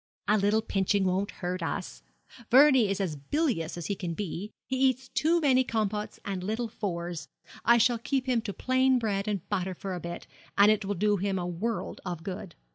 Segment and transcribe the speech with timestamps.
[0.27, 2.01] 'A little pinching won't hurt us.
[2.49, 6.67] Vernie is as bilious as he can be; he eats too many compots and little
[6.67, 7.27] fours.
[7.63, 10.25] I shall keep him to plain bread and butter for a bit,
[10.57, 12.55] and it will do him a world of good.